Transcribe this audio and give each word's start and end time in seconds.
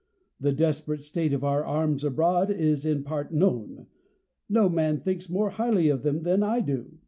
The 0.39 0.51
desperate 0.51 1.03
state 1.03 1.31
of 1.31 1.43
our 1.43 1.63
arms 1.63 2.03
abroad 2.03 2.49
is 2.49 2.87
in 2.87 3.03
part 3.03 3.31
known. 3.31 3.85
No 4.49 4.67
man 4.67 5.01
thinks 5.01 5.29
more 5.29 5.51
highly 5.51 5.89
of 5.89 6.01
them 6.01 6.23
than 6.23 6.41
I 6.41 6.59
do. 6.59 6.97